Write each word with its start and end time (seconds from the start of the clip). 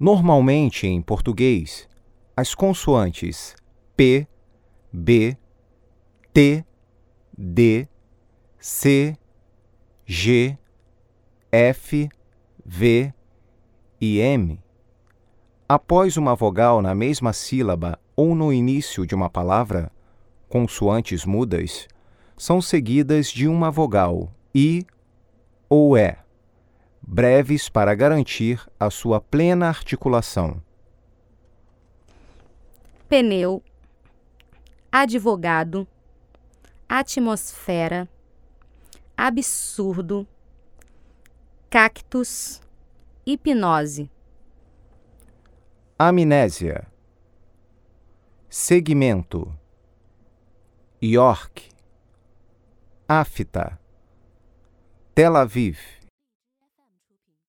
Normalmente, 0.00 0.86
em 0.86 1.02
português, 1.02 1.86
as 2.34 2.54
consoantes 2.54 3.54
P, 3.94 4.26
B, 4.90 5.36
T, 6.32 6.64
D, 7.36 7.86
C, 8.58 9.14
G, 10.06 10.56
F, 11.52 12.08
V 12.64 13.12
e 14.00 14.20
M, 14.20 14.58
após 15.68 16.16
uma 16.16 16.34
vogal 16.34 16.80
na 16.80 16.94
mesma 16.94 17.34
sílaba 17.34 18.00
ou 18.16 18.34
no 18.34 18.50
início 18.50 19.06
de 19.06 19.14
uma 19.14 19.28
palavra, 19.28 19.92
consoantes 20.48 21.26
mudas, 21.26 21.86
são 22.38 22.62
seguidas 22.62 23.30
de 23.30 23.46
uma 23.46 23.70
vogal 23.70 24.32
I 24.54 24.86
ou 25.68 25.98
E, 25.98 26.16
breves 27.12 27.68
para 27.68 27.92
garantir 27.92 28.64
a 28.78 28.88
sua 28.88 29.20
plena 29.20 29.66
articulação. 29.66 30.62
pneu, 33.08 33.60
advogado, 34.92 35.88
atmosfera, 36.88 38.08
absurdo, 39.16 40.24
cactus, 41.68 42.62
hipnose, 43.26 44.08
Amnésia. 45.98 46.86
Segmento. 48.48 49.52
York. 51.02 51.68
Afta. 53.08 53.78
Tel 55.14 55.36
Aviv. 55.36 55.99